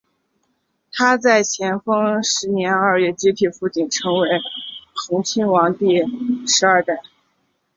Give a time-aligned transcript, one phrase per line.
[0.91, 4.29] 他在咸丰十年二月接替父亲成为
[4.95, 6.01] 恒亲王第
[6.47, 7.03] 十二代。